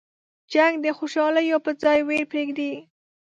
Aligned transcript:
جنګ 0.53 0.73
د 0.85 0.87
خوشحالیو 0.97 1.57
په 1.65 1.71
ځای 1.83 1.99
ویر 2.07 2.23
پرېږدي. 2.31 2.71